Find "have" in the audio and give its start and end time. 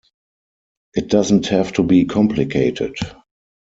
1.49-1.73